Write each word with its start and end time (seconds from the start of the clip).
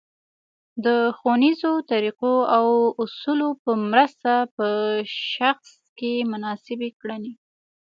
د 0.85 0.87
ښونیزو 1.17 1.73
طریقو 1.91 2.33
او 2.57 2.67
اصولو 3.03 3.49
په 3.63 3.71
مرسته 3.91 4.31
په 4.55 4.67
شخص 5.33 5.69
کې 5.97 6.13
مناسبې 6.31 6.89
کړنې 7.01 7.31